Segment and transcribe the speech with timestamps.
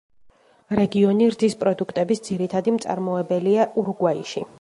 [0.77, 4.45] რეგიონი რძის პროდუქტების ძირითადი მწარმოებელია ურუგვაიში.